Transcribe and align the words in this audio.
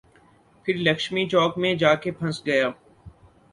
پھر 0.65 0.75
لکشمی 0.77 1.25
چوک 1.29 1.57
میں 1.57 1.73
جا 1.75 1.93
کے 1.95 2.11
پھنس 2.11 2.45
گیا۔ 2.45 2.69